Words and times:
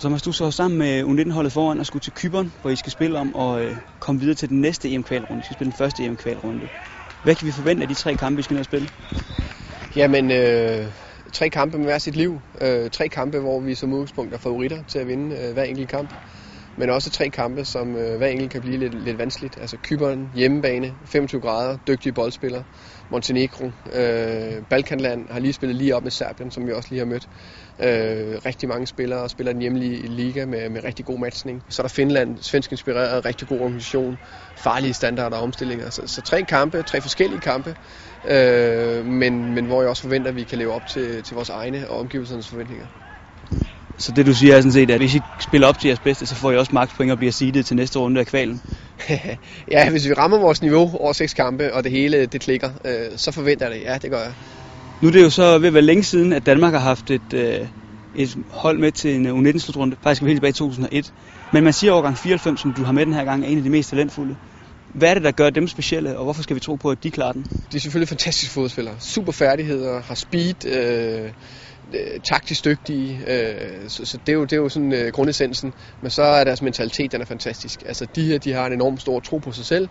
Thomas, 0.00 0.22
du 0.22 0.32
så 0.32 0.50
sammen 0.50 0.78
med 0.78 1.02
U19-holdet 1.04 1.52
foran 1.52 1.78
og 1.78 1.86
skulle 1.86 2.02
til 2.02 2.12
Kyberen, 2.12 2.52
hvor 2.60 2.70
I 2.70 2.76
skal 2.76 2.92
spille 2.92 3.18
om 3.18 3.34
og 3.34 3.64
øh, 3.64 3.76
komme 3.98 4.20
videre 4.20 4.34
til 4.34 4.48
den 4.48 4.60
næste 4.60 4.90
EM-kvalrunde. 4.90 5.40
I 5.40 5.44
skal 5.44 5.54
spille 5.54 5.70
den 5.70 5.76
første 5.76 6.04
EM-kvalrunde. 6.04 6.68
Hvad 7.22 7.34
kan 7.34 7.46
vi 7.46 7.52
forvente 7.52 7.82
af 7.82 7.88
de 7.88 7.94
tre 7.94 8.16
kampe, 8.16 8.36
vi 8.36 8.42
skal 8.42 8.54
ned 8.54 8.60
og 8.60 8.64
spille? 8.64 8.88
Jamen, 9.96 10.30
øh, 10.30 10.86
tre 11.32 11.50
kampe 11.50 11.78
med 11.78 11.86
hver 11.86 11.98
sit 11.98 12.16
liv. 12.16 12.40
Øh, 12.60 12.90
tre 12.90 13.08
kampe, 13.08 13.38
hvor 13.38 13.60
vi 13.60 13.74
som 13.74 13.92
udgangspunkt 13.92 14.34
er 14.34 14.38
favoritter 14.38 14.82
til 14.88 14.98
at 14.98 15.06
vinde 15.06 15.36
øh, 15.36 15.52
hver 15.52 15.62
enkelt 15.62 15.88
kamp. 15.88 16.10
Men 16.76 16.90
også 16.90 17.10
tre 17.10 17.30
kampe, 17.30 17.64
som 17.64 17.96
øh, 17.96 18.16
hver 18.16 18.26
enkelt 18.26 18.50
kan 18.50 18.60
blive 18.60 18.76
lidt, 18.76 18.94
lidt 18.94 19.18
vanskeligt. 19.18 19.58
Altså 19.60 19.76
Kyberen, 19.76 20.30
hjemmebane, 20.34 20.94
25 21.04 21.40
grader, 21.40 21.76
dygtige 21.76 22.12
boldspillere. 22.12 22.64
Montenegro, 23.10 23.72
øh, 23.92 24.62
Balkanland 24.70 25.28
har 25.30 25.38
lige 25.38 25.52
spillet 25.52 25.76
lige 25.76 25.96
op 25.96 26.02
med 26.02 26.10
Serbien, 26.10 26.50
som 26.50 26.66
vi 26.66 26.72
også 26.72 26.88
lige 26.90 26.98
har 26.98 27.06
mødt. 27.06 27.26
Øh, 27.80 28.40
rigtig 28.46 28.68
mange 28.68 28.86
spillere 28.86 29.20
og 29.20 29.30
spiller 29.30 29.52
den 29.52 29.60
hjemlige 29.60 30.06
liga 30.08 30.46
med, 30.46 30.68
med 30.68 30.84
rigtig 30.84 31.04
god 31.04 31.18
matchning. 31.18 31.62
Så 31.70 31.82
er 31.82 31.84
der 31.84 31.88
Finland, 31.88 32.38
svensk 32.38 32.72
inspireret, 32.72 33.24
rigtig 33.24 33.48
god 33.48 33.60
organisation, 33.60 34.18
farlige 34.56 34.94
standarder 34.94 35.36
og 35.36 35.42
omstillinger. 35.42 35.90
Så, 35.90 36.02
så 36.06 36.22
tre 36.22 36.44
kampe, 36.44 36.82
tre 36.82 37.00
forskellige 37.00 37.40
kampe, 37.40 37.74
øh, 38.24 39.04
men, 39.04 39.54
men 39.54 39.66
hvor 39.66 39.82
jeg 39.82 39.88
også 39.90 40.02
forventer, 40.02 40.30
at 40.30 40.36
vi 40.36 40.44
kan 40.44 40.58
leve 40.58 40.72
op 40.72 40.86
til, 40.86 41.24
til 41.24 41.34
vores 41.34 41.48
egne 41.48 41.90
og 41.90 41.98
omgivelsernes 41.98 42.48
forventninger. 42.48 42.86
Så 44.00 44.12
det 44.12 44.26
du 44.26 44.34
siger 44.34 44.56
er 44.56 44.60
sådan 44.60 44.72
set, 44.72 44.90
at 44.90 44.98
hvis 44.98 45.14
I 45.14 45.20
spiller 45.40 45.68
op 45.68 45.78
til 45.78 45.88
jeres 45.88 46.00
bedste, 46.00 46.26
så 46.26 46.34
får 46.34 46.52
I 46.52 46.56
også 46.56 46.70
makspoint 46.74 47.12
og 47.12 47.18
bliver 47.18 47.32
seedet 47.32 47.66
til 47.66 47.76
næste 47.76 47.98
runde 47.98 48.20
af 48.20 48.26
kvalen. 48.26 48.62
ja, 49.70 49.90
hvis 49.90 50.08
vi 50.08 50.12
rammer 50.12 50.38
vores 50.38 50.62
niveau 50.62 50.96
over 50.96 51.12
seks 51.12 51.34
kampe, 51.34 51.74
og 51.74 51.84
det 51.84 51.92
hele 51.92 52.26
det 52.26 52.40
klikker, 52.40 52.70
øh, 52.84 52.92
så 53.16 53.32
forventer 53.32 53.66
jeg 53.66 53.74
det. 53.74 53.82
Ja, 53.82 53.98
det 54.02 54.10
gør 54.10 54.18
jeg. 54.18 54.32
Nu 55.00 55.08
er 55.08 55.12
det 55.12 55.22
jo 55.22 55.30
så 55.30 55.58
ved 55.58 55.68
at 55.68 55.74
være 55.74 55.82
længe 55.82 56.02
siden, 56.02 56.32
at 56.32 56.46
Danmark 56.46 56.72
har 56.72 56.80
haft 56.80 57.10
et, 57.10 57.32
øh, 57.34 57.66
et 58.14 58.36
hold 58.50 58.78
med 58.78 58.92
til 58.92 59.14
en 59.14 59.26
U19-slutrunde. 59.26 59.96
Faktisk 60.02 60.22
helt 60.22 60.36
tilbage 60.36 60.50
i 60.50 60.52
2001. 60.52 61.12
Men 61.52 61.64
man 61.64 61.72
siger 61.72 61.92
overgang 61.92 62.18
94, 62.18 62.60
som 62.60 62.74
du 62.74 62.84
har 62.84 62.92
med 62.92 63.06
den 63.06 63.14
her 63.14 63.24
gang, 63.24 63.44
er 63.44 63.48
en 63.48 63.58
af 63.58 63.64
de 63.64 63.70
mest 63.70 63.90
talentfulde. 63.90 64.36
Hvad 64.94 65.10
er 65.10 65.14
det, 65.14 65.24
der 65.24 65.30
gør 65.30 65.50
dem 65.50 65.68
specielle, 65.68 66.18
og 66.18 66.24
hvorfor 66.24 66.42
skal 66.42 66.56
vi 66.56 66.60
tro 66.60 66.76
på, 66.76 66.90
at 66.90 67.02
de 67.02 67.10
klarer 67.10 67.32
den? 67.32 67.46
De 67.72 67.76
er 67.76 67.80
selvfølgelig 67.80 68.08
fantastiske 68.08 68.52
fodspillere. 68.52 68.94
Super 69.00 69.32
færdigheder, 69.32 70.02
har 70.02 70.14
speed, 70.14 70.66
øh, 70.66 71.30
øh, 71.94 72.20
taktisk 72.30 72.64
dygtige, 72.64 73.24
øh, 73.26 73.88
så, 73.88 74.04
så 74.04 74.18
det, 74.26 74.32
er 74.32 74.36
jo, 74.36 74.44
det 74.44 74.52
er 74.52 74.56
jo 74.56 74.68
sådan 74.68 74.92
øh, 74.92 75.12
grundessensen. 75.12 75.72
Men 76.02 76.10
så 76.10 76.22
er 76.22 76.44
deres 76.44 76.62
mentalitet, 76.62 77.12
den 77.12 77.20
er 77.20 77.24
fantastisk. 77.24 77.82
Altså 77.86 78.06
de 78.16 78.24
her, 78.24 78.38
de 78.38 78.52
har 78.52 78.66
en 78.66 78.72
enorm 78.72 78.98
stor 78.98 79.20
tro 79.20 79.38
på 79.38 79.52
sig 79.52 79.66
selv, 79.66 79.88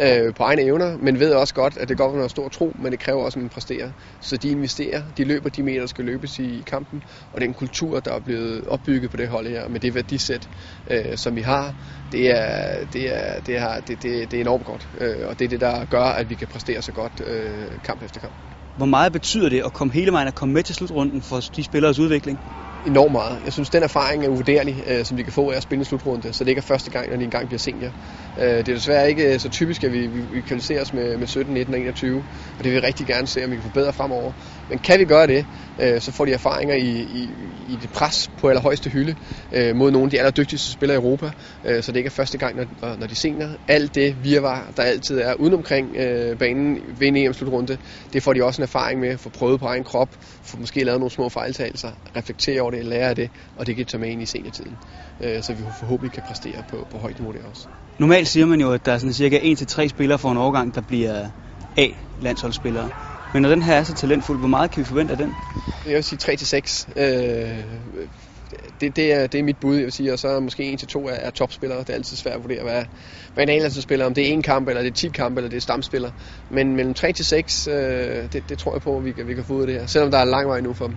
øh, 0.00 0.34
på 0.34 0.42
egne 0.42 0.62
evner, 0.62 0.96
men 0.96 1.20
ved 1.20 1.32
også 1.32 1.54
godt, 1.54 1.76
at 1.76 1.88
det 1.88 1.96
godt 1.96 2.18
være 2.18 2.28
stor 2.30 2.48
tro, 2.48 2.72
men 2.78 2.92
det 2.92 3.00
kræver 3.00 3.24
også, 3.24 3.38
at 3.38 3.42
man 3.42 3.50
præsterer. 3.50 3.92
Så 4.20 4.36
de 4.36 4.48
investerer, 4.48 5.02
de 5.16 5.24
løber 5.24 5.50
de 5.50 5.62
meter, 5.62 5.80
der 5.80 5.86
skal 5.86 6.04
løbes 6.04 6.38
i 6.38 6.62
kampen, 6.66 7.02
og 7.32 7.40
den 7.40 7.54
kultur, 7.54 8.00
der 8.00 8.12
er 8.12 8.20
blevet 8.20 8.64
opbygget 8.64 9.10
på 9.10 9.16
det 9.16 9.28
hold 9.28 9.46
her, 9.46 9.68
med 9.68 9.80
det 9.80 9.94
værdisæt, 9.94 10.48
øh, 10.90 11.16
som 11.16 11.36
vi 11.36 11.40
har, 11.40 11.74
det 12.12 12.30
er, 12.30 12.84
det 12.92 13.14
er, 13.14 13.40
det 13.40 13.56
er, 13.56 13.80
det, 13.80 14.02
det, 14.02 14.30
det 14.30 14.36
er 14.36 14.40
enormt 14.40 14.64
godt, 14.64 14.88
øh, 15.00 15.28
og 15.28 15.38
det 15.38 15.44
er 15.44 15.48
det, 15.48 15.60
der 15.60 15.84
gør, 15.84 16.04
at 16.20 16.30
vi 16.30 16.34
kan 16.34 16.48
præstere 16.48 16.82
så 16.82 16.92
godt 16.92 17.20
øh, 17.26 17.80
kamp 17.84 18.02
efter 18.02 18.20
kamp. 18.20 18.34
Hvor 18.78 18.86
meget 18.86 19.12
betyder 19.12 19.48
det 19.48 19.62
at 19.64 19.72
komme 19.72 19.92
hele 19.92 20.12
vejen 20.12 20.28
og 20.28 20.34
komme 20.34 20.54
med 20.54 20.62
til 20.62 20.74
slutrunden 20.74 21.22
for 21.22 21.40
de 21.56 21.64
spilleres 21.64 21.98
udvikling? 21.98 22.38
Enormt 22.86 23.12
meget. 23.12 23.40
Jeg 23.44 23.52
synes, 23.52 23.70
den 23.70 23.82
erfaring 23.82 24.24
er 24.24 24.28
uvurderlig, 24.28 24.84
øh, 24.86 25.04
som 25.04 25.16
de 25.16 25.24
kan 25.24 25.32
få 25.32 25.50
af 25.50 25.56
at 25.56 25.62
spille 25.62 25.80
en 25.80 25.84
slutrunde, 25.84 26.32
så 26.32 26.44
det 26.44 26.50
ikke 26.50 26.58
er 26.58 26.62
første 26.62 26.90
gang, 26.90 27.10
når 27.10 27.16
de 27.16 27.24
engang 27.24 27.48
bliver 27.48 27.58
senior. 27.58 27.90
Øh, 28.38 28.44
det 28.44 28.68
er 28.68 28.74
desværre 28.74 29.08
ikke 29.08 29.32
øh, 29.32 29.40
så 29.40 29.48
typisk, 29.48 29.84
at 29.84 29.92
vi, 29.92 30.06
vi, 30.06 30.20
vi 30.20 30.40
kvalificerer 30.40 30.80
os 30.80 30.92
med, 30.92 31.16
med 31.16 31.26
17, 31.26 31.54
19 31.54 31.74
og 31.74 31.80
21, 31.80 32.18
og 32.58 32.64
det 32.64 32.72
vil 32.72 32.72
vi 32.72 32.86
rigtig 32.86 33.06
gerne 33.06 33.26
se, 33.26 33.44
om 33.44 33.50
vi 33.50 33.56
kan 33.56 33.62
forbedre 33.62 33.92
fremover. 33.92 34.32
Men 34.68 34.78
kan 34.78 35.00
vi 35.00 35.04
gøre 35.04 35.26
det, 35.26 35.46
øh, 35.80 36.00
så 36.00 36.12
får 36.12 36.24
de 36.24 36.32
erfaringer 36.32 36.74
i, 36.74 37.02
i, 37.02 37.30
i 37.66 37.76
det 37.76 37.90
pres 37.90 38.28
på 38.36 38.48
allerhøjeste 38.48 38.90
hylde 38.90 39.14
øh, 39.52 39.76
mod 39.76 39.90
nogle 39.90 40.06
af 40.06 40.10
de 40.10 40.18
allerdygtigste 40.18 40.72
spillere 40.72 40.96
i 40.96 41.00
Europa, 41.00 41.30
øh, 41.64 41.82
så 41.82 41.92
det 41.92 41.98
ikke 41.98 42.08
er 42.08 42.10
første 42.10 42.38
gang, 42.38 42.56
når, 42.56 42.96
når 42.96 43.06
de 43.06 43.14
senior. 43.14 43.48
Alt 43.68 43.94
det 43.94 44.24
virvar, 44.24 44.72
der 44.76 44.82
altid 44.82 45.18
er 45.20 45.34
udenomkring 45.34 45.96
øh, 45.96 46.38
banen 46.38 46.78
ved 46.98 47.08
en 47.08 47.16
EM-slutrunde, 47.16 47.78
det 48.12 48.22
får 48.22 48.32
de 48.32 48.44
også 48.44 48.62
en 48.62 48.62
erfaring 48.62 49.00
med, 49.00 49.18
få 49.18 49.30
prøvet 49.30 49.60
på 49.60 49.66
egen 49.66 49.84
krop, 49.84 50.08
få 50.20 50.56
måske 50.56 50.84
lavet 50.84 51.00
nogle 51.00 51.10
små 51.10 51.28
fejltagelser, 51.28 51.90
reflektere 52.16 52.67
over 52.68 52.76
det, 52.76 52.86
lære 52.86 53.08
af 53.08 53.16
det, 53.16 53.30
og 53.56 53.66
det 53.66 53.76
kan 53.76 53.86
tage 53.86 54.00
med 54.00 54.08
ind 54.08 54.22
i 54.22 54.26
seniortiden. 54.26 54.76
Øh, 55.20 55.42
så 55.42 55.52
vi 55.52 55.62
forhåbentlig 55.78 56.12
kan 56.12 56.22
præstere 56.22 56.62
på, 56.68 56.86
på 56.90 56.98
højt 56.98 57.18
niveau 57.18 57.32
der 57.32 57.44
også. 57.50 57.66
Normalt 57.98 58.28
siger 58.28 58.46
man 58.46 58.60
jo, 58.60 58.72
at 58.72 58.86
der 58.86 58.92
er 58.92 58.98
sådan 58.98 59.12
cirka 59.12 59.38
1-3 59.38 59.88
spillere 59.88 60.18
for 60.18 60.30
en 60.30 60.36
årgang, 60.36 60.74
der 60.74 60.80
bliver 60.80 61.28
A-landsholdsspillere. 61.76 62.90
Men 63.32 63.42
når 63.42 63.48
den 63.48 63.62
her 63.62 63.74
er 63.74 63.82
så 63.84 63.94
talentfuld, 63.94 64.38
hvor 64.38 64.48
meget 64.48 64.70
kan 64.70 64.80
vi 64.80 64.84
forvente 64.84 65.12
af 65.12 65.18
den? 65.18 65.34
Jeg 65.86 65.94
vil 65.94 66.04
sige 66.04 66.18
3-6. 66.22 67.00
Øh, 67.02 67.64
det, 68.80 68.96
det, 68.96 69.12
er, 69.12 69.26
det 69.26 69.38
er 69.38 69.42
mit 69.42 69.56
bud, 69.60 69.76
jeg 69.76 69.84
vil 69.84 69.92
sige. 69.92 70.12
Og 70.12 70.18
så 70.18 70.40
måske 70.40 70.78
1-2 70.96 70.98
er, 70.98 71.12
er 71.12 71.30
topspillere. 71.30 71.80
Det 71.80 71.90
er 71.90 71.94
altid 71.94 72.16
svært 72.16 72.34
at 72.34 72.42
vurdere, 72.42 72.62
hvad, 72.62 72.84
hvad 73.34 73.44
en 73.44 73.50
A-landsholdsspiller, 73.50 74.06
om 74.06 74.14
det 74.14 74.28
er 74.28 74.32
en 74.32 74.42
kamp, 74.42 74.68
eller 74.68 74.82
det 74.82 74.90
er 74.90 74.94
10 74.94 75.08
kampe, 75.08 75.38
eller 75.40 75.50
det 75.50 75.56
er 75.56 75.60
stamspiller. 75.60 76.10
Men 76.50 76.76
mellem 76.76 76.94
3-6, 76.98 77.70
øh, 77.70 78.28
det, 78.32 78.48
det 78.48 78.58
tror 78.58 78.74
jeg 78.74 78.82
på, 78.82 78.98
at 78.98 79.04
vi 79.04 79.12
kan, 79.12 79.26
vi 79.26 79.34
kan 79.34 79.44
få 79.44 79.52
ud 79.52 79.60
af 79.60 79.66
det 79.66 79.80
her. 79.80 79.86
Selvom 79.86 80.10
der 80.10 80.18
er 80.18 80.24
lang 80.24 80.48
vej 80.48 80.60
nu 80.60 80.72
for 80.74 80.86
dem. 80.86 80.96